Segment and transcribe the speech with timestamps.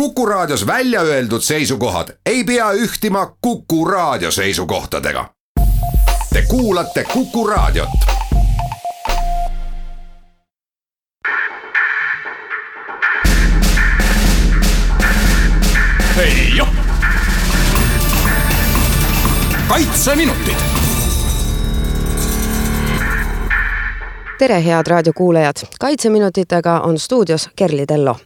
[0.00, 5.30] Kuku Raadios välja öeldud seisukohad ei pea ühtima Kuku Raadio seisukohtadega.
[6.32, 7.88] Te kuulate Kuku Raadiot.
[19.68, 20.56] kaitseminutid.
[24.38, 28.16] tere, head raadiokuulajad, Kaitseminutitega on stuudios Kerli Tello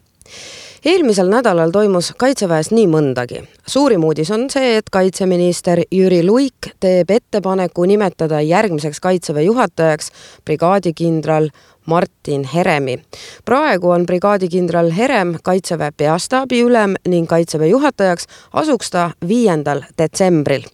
[0.84, 3.42] eelmisel nädalal toimus Kaitseväes nii mõndagi.
[3.66, 10.10] suurim uudis on see, et kaitseminister Jüri Luik teeb ettepaneku nimetada järgmiseks Kaitseväe juhatajaks
[10.44, 11.48] brigaadikindral
[11.86, 13.02] Martin Heremi.
[13.44, 20.64] praegu on brigaadikindral Herem Kaitseväe peastaabi ülem ning Kaitseväe juhatajaks asuks ta viiendal detsembril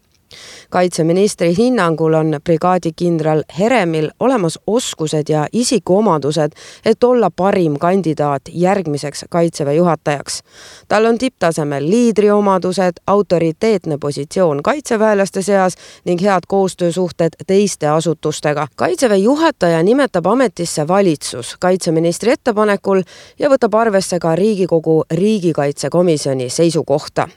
[0.70, 6.52] kaitseministri hinnangul on brigaadikindral Heremil olemas oskused ja isikuomadused,
[6.84, 10.42] et olla parim kandidaat järgmiseks kaitseväe juhatajaks.
[10.88, 18.66] tal on tipptasemel liidriomadused, autoriteetne positsioon kaitseväelaste seas ning head koostöösuhted teiste asutustega.
[18.76, 23.02] kaitseväe juhataja nimetab ametisse valitsus kaitseministri ettepanekul
[23.38, 27.28] ja võtab arvesse ka Riigikogu riigikaitsekomisjoni seisukohta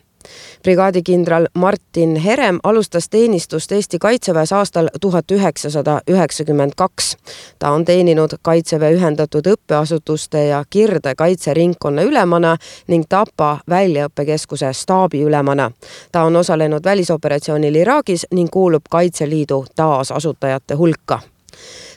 [0.64, 7.18] brigaadikindral Martin Herem alustas teenistust Eesti Kaitseväes aastal tuhat üheksasada üheksakümmend kaks.
[7.60, 15.72] ta on teeninud Kaitseväe ühendatud õppeasutuste ja Kirde kaitseringkonna ülemana ning Tapa väljaõppekeskuse staabiülemana.
[16.12, 21.22] ta on osalenud välisoperatsioonil Iraagis ning kuulub Kaitseliidu taasasutajate hulka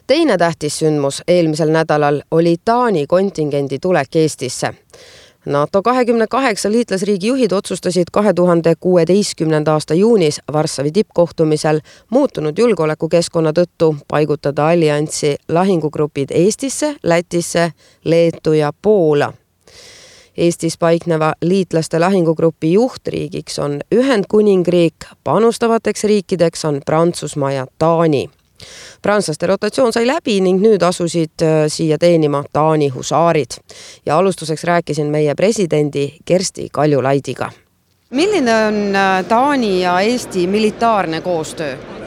[0.07, 4.75] teine tähtis sündmus eelmisel nädalal oli Taani kontingendi tulek Eestisse
[5.47, 13.51] NATO kahekümne kaheksa liitlasriigi juhid otsustasid kahe tuhande kuueteistkümnenda aasta juunis Varssavi tippkohtumisel muutunud julgeolekukeskkonna
[13.51, 17.73] tõttu paigutada alliansi lahingugrupid Eestisse, Lätisse,
[18.05, 19.33] Leetu ja Poola.
[20.37, 28.31] Eestis paikneva liitlaste lahingugrupi juhtriigiks on Ühendkuningriik, panustavateks riikideks on Prantsusmaa ja Taani
[29.03, 33.59] prantslaste rotatsioon sai läbi ning nüüd asusid äh, siia teenima Taani husaarid.
[34.07, 37.51] ja alustuseks rääkisin meie presidendi Kersti Kaljulaidiga.
[38.11, 42.02] milline on äh, Taani ja Eesti militaarne koostöö?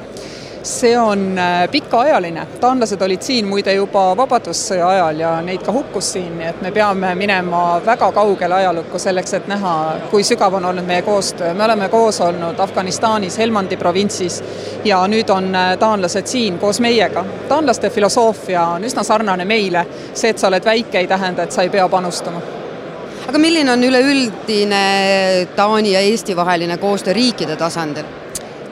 [0.65, 6.11] See on äh, pikaajaline, taanlased olid siin muide juba Vabadussõja ajal ja neid ka hukkus
[6.15, 9.75] siin, nii et me peame minema väga kaugele ajalukku selleks, et näha,
[10.09, 11.53] kui sügav on olnud meie koostöö.
[11.53, 14.41] me oleme koos olnud Afganistanis, Helmandi provintsis
[14.85, 17.25] ja nüüd on äh, taanlased siin koos meiega.
[17.49, 21.61] taanlaste filosoofia on üsna sarnane meile, see, et sa oled väike, ei tähenda, et sa
[21.61, 22.41] ei pea panustama
[23.27, 24.85] aga milline on üleüldine
[25.55, 28.24] Taani ja Eesti vaheline koostöö riikide tasandil?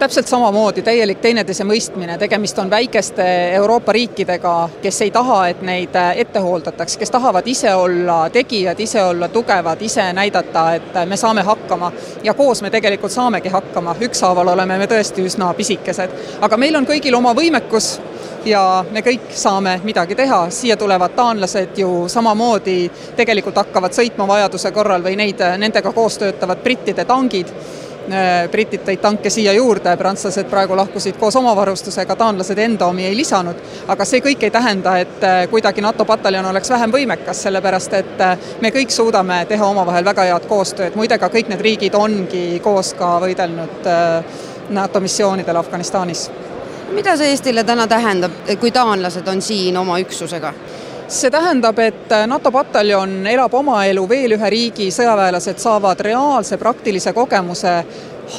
[0.04, 3.24] Täpselt samamoodi täielik teineteise mõistmine, tegemist on väikeste
[3.56, 8.80] Euroopa riikidega, kes ei taha, et neid äh, ette hooldataks, kes tahavad ise olla tegijad,
[8.84, 11.92] ise olla tugevad, ise näidata, et me saame hakkama.
[12.24, 16.12] ja koos me tegelikult saamegi hakkama, ükshaaval oleme me tõesti üsna pisikesed.
[16.42, 18.02] aga meil on kõigil oma võimekus
[18.46, 24.72] ja me kõik saame midagi teha, siia tulevad taanlased ju samamoodi tegelikult hakkavad sõitma vajaduse
[24.72, 27.93] korral või neid, nendega koos töötavad brittide tangid Äh,
[28.52, 33.16] britid tõid tanke siia juurde, prantslased praegu lahkusid koos oma varustusega, taanlased enda omi ei
[33.16, 37.94] lisanud, aga see kõik ei tähenda, et äh, kuidagi NATO pataljon oleks vähem võimekas, sellepärast
[38.00, 41.96] et äh, me kõik suudame teha omavahel väga head koostööd, muide ka kõik need riigid
[41.96, 43.88] ongi koos ka võidelnud
[44.74, 46.30] NATO missioonidel Afganistanis.
[46.92, 50.54] mida see Eestile täna tähendab, kui taanlased on siin oma üksusega?
[51.14, 57.14] See tähendab, et NATO pataljon elab oma elu, veel ühe riigi sõjaväelased saavad reaalse praktilise
[57.14, 57.74] kogemuse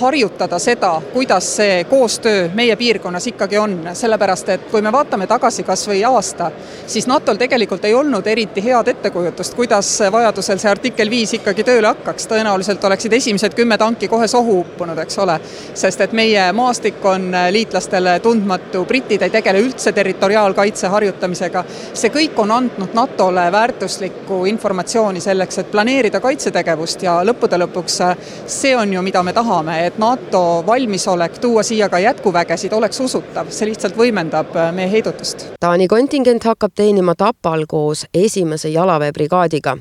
[0.00, 5.62] harjutada seda, kuidas see koostöö meie piirkonnas ikkagi on, sellepärast et kui me vaatame tagasi
[5.62, 6.50] kas või aasta,
[6.86, 11.90] siis NATO-l tegelikult ei olnud eriti head ettekujutust, kuidas vajadusel see artikkel viis ikkagi tööle
[11.92, 15.38] hakkaks, tõenäoliselt oleksid esimesed kümme tanki kohe sohu uppunud, eks ole.
[15.74, 22.38] sest et meie maastik on liitlastele tundmatu, britid ei tegele üldse territoriaalkaitse harjutamisega, see kõik
[22.42, 28.00] on andnud NATO-le väärtuslikku informatsiooni selleks, et planeerida kaitsetegevust ja lõppude lõpuks
[28.46, 33.50] see on ju, mida me tahame, et NATO valmisolek tuua siia ka jätkuvägesid oleks usutav,
[33.50, 35.46] see lihtsalt võimendab äh, meie heidutust.
[35.60, 39.76] Taani kontingent hakkab teenima Tapal koos esimese jalaväebrigaadiga.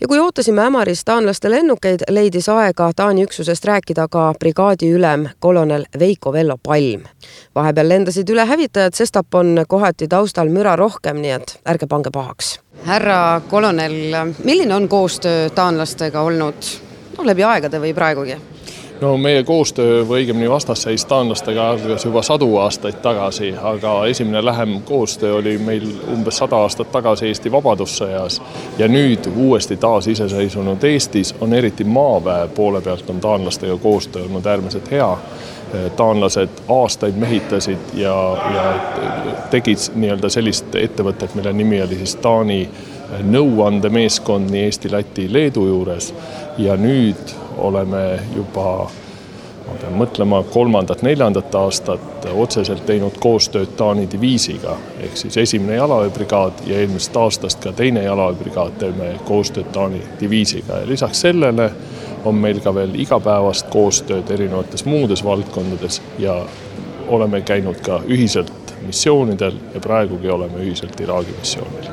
[0.00, 5.84] ja kui ootasime Ämaris taanlaste lennukeid, leidis aega Taani üksusest rääkida ka brigaadi ülem kolonel
[5.98, 7.02] Veiko Vello Palm.
[7.54, 12.60] vahepeal lendasid üle hävitajad, sestap on kohati taustal müra rohkem, nii et ärge pange pahaks.
[12.84, 16.54] härra kolonel, milline on koostöö taanlastega olnud
[17.18, 18.36] no läbi aegade või praegugi?
[19.04, 24.78] No meie koostöö või õigemini vastasseis taanlastega algas juba sadu aastaid tagasi, aga esimene lähem
[24.82, 28.40] koostöö oli meil umbes sada aastat tagasi Eesti Vabadussõjas.
[28.78, 34.90] Ja nüüd uuesti taasiseseisvunud Eestis on eriti maaväe poole pealt on taanlastega koostöö olnud äärmiselt
[34.90, 35.10] hea.
[35.96, 38.16] Taanlased aastaid mehitasid ja,
[38.54, 38.64] ja
[39.50, 42.68] tegid nii-öelda sellist ettevõtet, mille nimi oli siis Taani
[43.22, 46.14] nõuandemeeskond nii Eesti, Läti, Leedu juures.
[46.58, 48.90] Ja nüüd oleme juba
[49.64, 56.80] ma pean mõtlema kolmandat-neljandat aastat otseselt teinud koostööd Taani diviisiga, ehk siis esimene jalaväebrigaad ja
[56.82, 61.70] eelmisest aastast ka teine jalaväebrigaad teeme koostööd Taani diviisiga ja lisaks sellele
[62.24, 66.36] on meil ka veel igapäevast koostööd erinevates muudes valdkondades ja
[67.08, 71.88] oleme käinud ka ühiselt missioonidel ja praegugi oleme ühiselt Iraagi missioonil.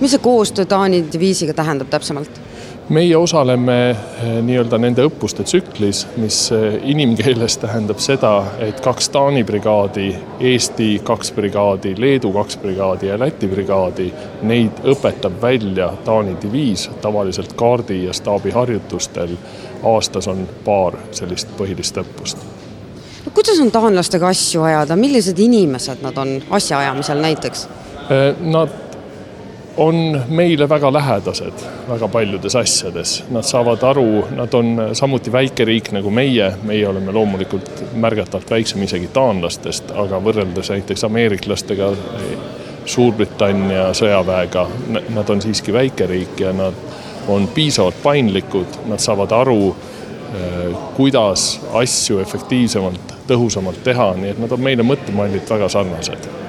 [0.00, 2.40] mis see koostöö Taani diviisiga tähendab täpsemalt?
[2.88, 9.44] Meie osaleme eh, nii-öelda nende õppuste tsüklis, mis eh, inimkeeles tähendab seda, et kaks Taani
[9.44, 10.08] brigaadi,
[10.40, 14.08] Eesti kaks brigaadi, Leedu kaks brigaadi ja Läti brigaadi,
[14.42, 19.36] neid õpetab välja Taani diviis tavaliselt kaardi ja staabiharjutustel.
[19.82, 22.38] aastas on paar sellist põhilist õppust
[23.34, 27.68] kuidas on taanlastega asju ajada, millised inimesed nad on asjaajamisel näiteks?
[28.10, 28.68] Eh, nad
[29.76, 31.52] on meile väga lähedased
[31.88, 33.24] väga paljudes asjades.
[33.30, 38.82] Nad saavad aru, nad on samuti väike riik nagu meie, meie oleme loomulikult märgatavalt väiksem
[38.82, 41.92] isegi taanlastest, aga võrreldes näiteks ameeriklastega,
[42.82, 44.64] Suurbritannia sõjaväega,
[45.14, 46.74] nad on siiski väike riik ja nad
[47.30, 49.70] on piisavalt paindlikud, nad saavad aru,
[50.34, 56.41] eh, kuidas asju efektiivsemalt, tõhusamalt teha, nii et nad on meile mõttemallilt väga sarnased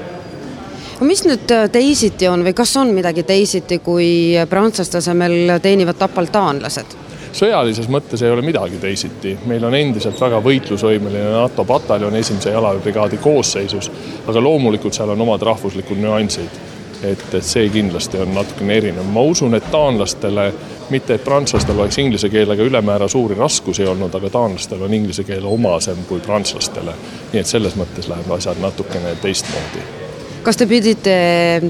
[1.08, 6.30] mis nüüd äh, teisiti on või kas on midagi teisiti, kui prantslaste asemel teenivad Tapal
[6.34, 7.00] taanlased?
[7.34, 13.18] sõjalises mõttes ei ole midagi teisiti, meil on endiselt väga võitlusvõimeline NATO pataljon esimese jalaväebrigaadi
[13.24, 13.90] koosseisus,
[14.28, 16.62] aga loomulikult seal on omad rahvuslikud nüansid.
[17.04, 20.46] et, et see kindlasti on natukene erinev, ma usun, et taanlastele
[20.90, 25.46] mitte, et prantslastel oleks inglise keelega ülemäära suuri raskusi olnud, aga taanlastel on inglise keel
[25.46, 26.96] omasem kui prantslastele.
[27.34, 30.03] nii et selles mõttes lähevad asjad natukene teistmoodi
[30.44, 31.14] kas te pidite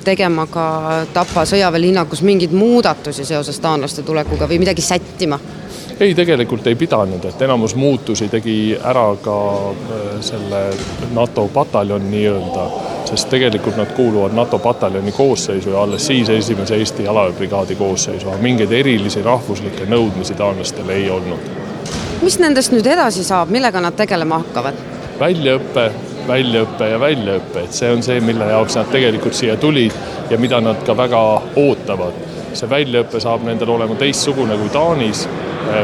[0.04, 0.66] tegema ka
[1.14, 5.40] Tapa sõjaväelinnakus mingeid muudatusi seoses taanlaste tulekuga või midagi sättima?
[6.00, 9.36] ei, tegelikult ei pidanud, et enamus muutusi tegi ära ka
[9.70, 10.62] äh, selle
[11.14, 12.64] NATO pataljon nii-öelda,
[13.06, 18.42] sest tegelikult nad kuuluvad NATO pataljoni koosseisu ja alles siis esimese Eesti jalaväebrigaadi koosseisu, aga
[18.42, 21.52] mingeid erilisi rahvuslikke nõudmisi taanlastel ei olnud.
[22.22, 24.82] mis nendest nüüd edasi saab, millega nad tegelema hakkavad?
[25.20, 25.92] väljaõpe
[26.28, 29.96] väljaõpe ja väljaõpe, et see on see, mille jaoks nad tegelikult siia tulid
[30.32, 31.24] ja mida nad ka väga
[31.56, 32.22] ootavad.
[32.54, 35.28] see väljaõpe saab nendel olema teistsugune kui Taanis.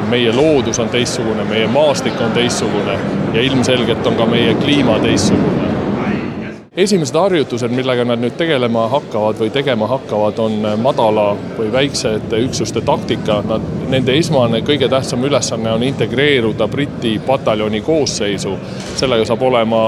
[0.09, 3.00] meie loodus on teistsugune, meie maastik on teistsugune
[3.33, 5.69] ja ilmselgelt on ka meie kliima teistsugune
[6.80, 12.83] esimesed harjutused, millega nad nüüd tegelema hakkavad või tegema hakkavad, on madala või väiksete üksuste
[12.88, 13.42] taktika.
[13.47, 18.56] Nad, nende esmane, kõige tähtsam ülesanne on integreeruda Briti pataljoni koosseisu.
[18.95, 19.81] sellega saab olema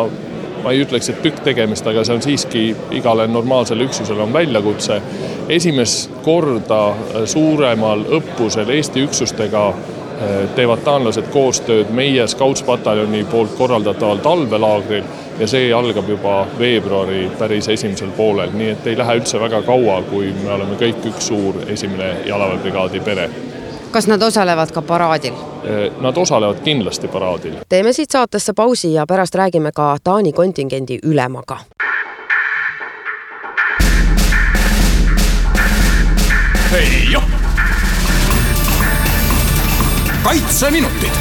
[0.63, 2.63] ma ei ütleks, et tükk tegemist, aga see on siiski
[2.97, 5.01] igale normaalsele üksusele on väljakutse.
[5.49, 14.17] esimest korda äh, suuremal õppusel Eesti üksustega äh, teevad taanlased koostööd meie Scouts-pataljoni poolt korraldataval
[14.17, 15.03] talvelaagril
[15.39, 20.01] ja see algab juba veebruari päris esimesel poolel, nii et ei lähe üldse väga kaua,
[20.11, 23.29] kui me oleme kõik üks suur esimene jalaväebrigaadi pere
[23.91, 25.33] kas nad osalevad ka paraadil?
[26.01, 27.53] Nad osalevad kindlasti paraadil.
[27.69, 31.59] teeme siit saatesse pausi ja pärast räägime ka Taani kontingendi ülemaga.
[40.23, 41.20] kaitseminutid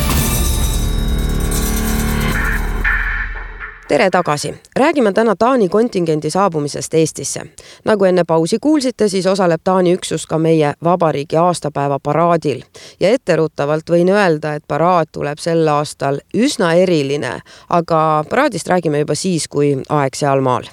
[3.90, 7.40] tere tagasi, räägime täna Taani kontingendi saabumisest Eestisse.
[7.84, 12.62] nagu enne pausi kuulsite, siis osaleb Taani üksus ka meie vabariigi aastapäeva paraadil.
[13.00, 19.14] Ja etteruttavalt võin öelda, et paraad tuleb sel aastal üsna eriline, aga paraadist räägime juba
[19.14, 20.70] siis, kui aeg sealmaal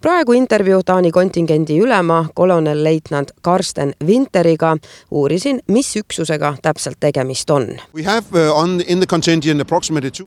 [0.00, 4.76] praegu intervjuu Taani kontingendi ülema, kolonelleitnant Karsten Winteriga.
[5.10, 7.62] uurisin, mis üksusega täpselt tegemist on.
[7.62, 8.02] Uh,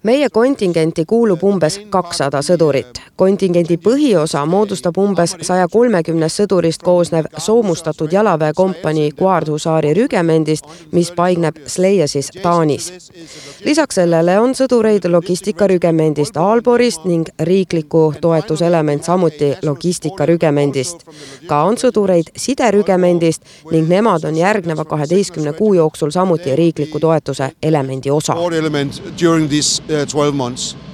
[0.04, 3.02] meie kontingenti kuulub umbes kakssada sõdurit.
[3.16, 12.30] kontingendi põhiosa moodustab umbes saja kolmekümnest sõdurist koosnev soomustatud jalaväekompanii Guardhusaari rügemendist, mis paikneb Sleiesis,
[12.42, 12.94] Taanis.
[13.66, 21.06] lisaks sellele on sõdureid logistikarügemendist Aalborist ning riikliku toetuselement samuti samuti logistikarügemendist.
[21.48, 28.12] ka on sõdureid siderügemendist ning nemad on järgneva kaheteistkümne kuu jooksul samuti riikliku toetuse elemendi
[28.12, 28.36] osa.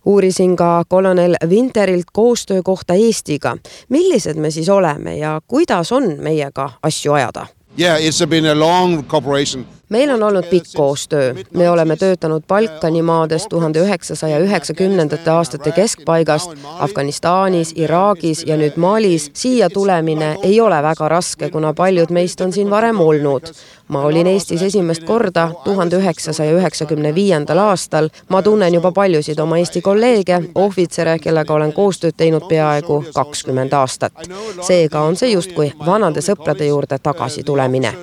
[0.05, 3.57] uurisin ka kolonel Winterilt koostöö kohta Eestiga.
[3.89, 7.47] millised me siis oleme ja kuidas on meiega asju ajada?
[7.79, 13.01] Yeah, it's been a long cooperation meil on olnud pikk koostöö, me oleme töötanud Balkani
[13.01, 19.31] maades tuhande üheksasaja üheksakümnendate aastate keskpaigast, Afganistanis, Iraagis ja nüüd Malis.
[19.33, 23.41] siia tulemine ei ole väga raske, kuna paljud meist on siin varem olnud.
[23.87, 28.09] ma olin Eestis esimest korda tuhande üheksasaja üheksakümne viiendal aastal.
[28.29, 34.13] ma tunnen juba paljusid oma Eesti kolleege, ohvitsere, kellega olen koostööd teinud peaaegu kakskümmend aastat.
[34.61, 37.93] seega on see justkui vanade sõprade juurde tagasi tulemine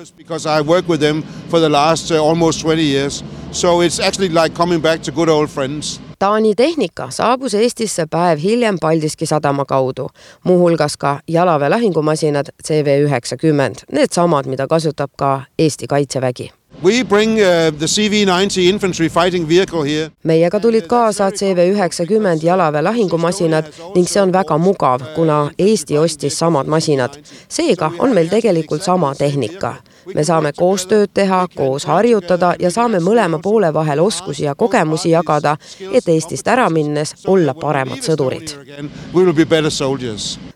[1.73, 3.23] last uh, almost 20 years.
[3.51, 6.01] So it's actually like coming back to good old friends.
[6.19, 10.07] Taani tehnika saabus Eestisse päev hiljem Paldiski sadama kaudu,
[10.43, 16.51] muuhulgas ka jalaväe lahingumasinad CV üheksakümmend, needsamad, mida kasutab ka Eesti Kaitsevägi
[16.83, 20.11] We bring uh, the CV90 infantry fighting vehicle here.
[20.23, 26.39] meiega tulid kaasa CV üheksakümmend jalaväe lahingumasinad ning see on väga mugav, kuna Eesti ostis
[26.39, 27.17] samad masinad.
[27.47, 29.75] seega on meil tegelikult sama tehnika
[30.15, 35.55] me saame koostööd teha, koos harjutada ja saame mõlema poole vahel oskusi ja kogemusi jagada,
[35.91, 38.55] et Eestist ära minnes olla paremad sõdurid.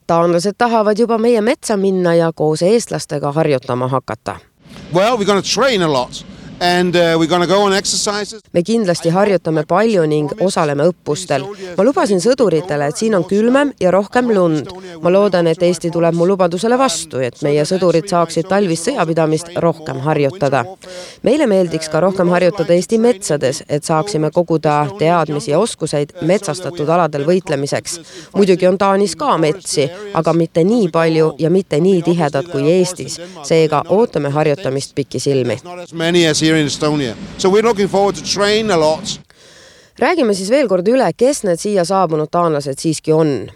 [0.07, 4.39] taanlased tahavad juba meie metsa minna ja koos eestlastega harjutama hakata.
[4.93, 6.23] Well, we are going to train a lot
[6.59, 8.41] And uh, we're gonna go on exercises.
[8.53, 11.43] me kindlasti harjutame palju ning osaleme õppustel.
[11.77, 14.71] ma lubasin sõduritele, et siin on külmem ja rohkem lund.
[15.01, 19.99] ma loodan, et Eesti tuleb mu lubadusele vastu, et meie sõdurid saaksid talvist sõjapidamist rohkem
[19.99, 20.63] harjutada.
[21.23, 27.25] meile meeldiks ka rohkem harjutada Eesti metsades, et saaksime koguda teadmisi ja oskuseid metsastatud aladel
[27.25, 27.99] võitlemiseks.
[28.33, 33.21] muidugi on Taanis ka metsi, aga mitte nii palju ja mitte nii tihedad kui Eestis.
[33.43, 35.61] seega ootame harjutamist pikisilmi
[36.47, 37.15] here in Estonia.
[37.37, 39.21] So we're looking forward to train a lot.
[39.99, 43.49] räägime siis veel kord üle, kes need siia saabunud taanlased siiski on.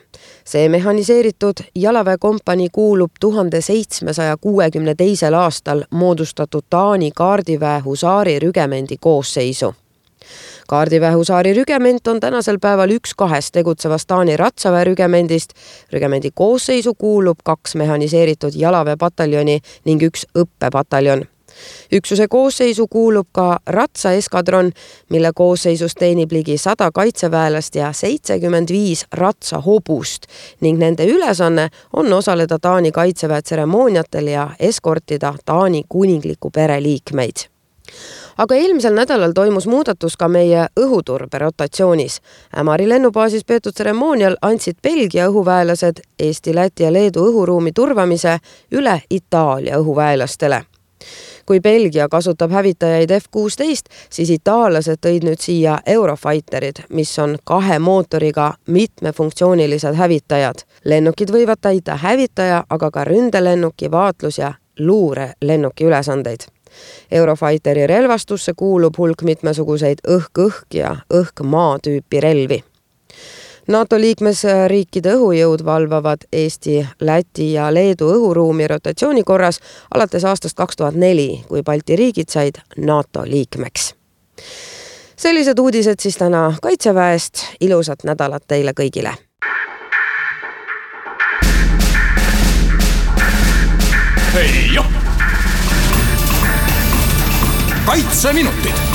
[0.45, 9.73] see mehhaniseeritud jalaväekompanii kuulub tuhande seitsmesaja kuuekümne teisel aastal moodustatud Taani kaardiväe husaari rügemendi koosseisu
[10.67, 15.53] kaardiväe husaari rügement on tänasel päeval üks kahest tegutsevast Taani ratsaväe rügemendist.
[15.93, 21.25] rügemendi koosseisu kuulub kaks mehhaniseeritud jalaväepataljoni ning üks õppepataljon
[21.91, 24.71] üksuse koosseisu kuulub ka ratsaeskadron,
[25.09, 30.27] mille koosseisus teenib ligi sada kaitseväelast ja seitsekümmend viis ratsahobust
[30.61, 37.51] ning nende ülesanne on osaleda Taani kaitseväe tseremooniatel ja eskortida Taani kuningliku pere liikmeid
[38.37, 42.19] aga eelmisel nädalal toimus muudatus ka meie õhuturbe rotatsioonis.
[42.57, 48.37] Ämari lennubaasis peetud tseremoonial andsid Belgia õhuväelased Eesti, Läti ja Leedu õhuruumi turvamise
[48.71, 50.63] üle Itaalia õhuväelastele
[51.45, 57.79] kui Belgia kasutab hävitajaid F kuusteist, siis itaallased tõid nüüd siia Eurofighterid, mis on kahe
[57.79, 60.65] mootoriga mitmefunktsioonilised hävitajad.
[60.85, 66.47] lennukid võivad täita hävitaja, aga ka ründelennuki, vaatlus- ja luurelennuki ülesandeid
[67.11, 72.63] Eurofighteri relvastusse kuulub hulk mitmesuguseid õhk-õhk ja õhk-maa tüüpi relvi
[73.67, 79.59] NATO liikmesriikide õhujõud valvavad Eesti, Läti ja Leedu õhuruumi rotatsiooni korras
[79.93, 83.93] alates aastast kaks tuhat neli, kui Balti riigid said NATO liikmeks.
[85.15, 89.13] sellised uudised siis täna Kaitseväest, ilusat nädalat teile kõigile!
[94.33, 94.85] hei joh!
[97.85, 98.90] kaitseminutid